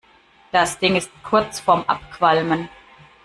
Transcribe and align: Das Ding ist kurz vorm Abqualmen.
Das 0.51 0.79
Ding 0.79 0.95
ist 0.95 1.11
kurz 1.21 1.59
vorm 1.59 1.83
Abqualmen. 1.85 2.69